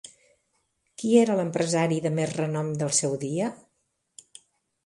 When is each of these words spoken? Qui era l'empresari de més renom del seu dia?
Qui 1.01 1.11
era 1.25 1.35
l'empresari 1.41 2.01
de 2.07 2.13
més 2.21 2.33
renom 2.39 2.73
del 2.83 2.93
seu 3.01 3.15
dia? 3.27 3.55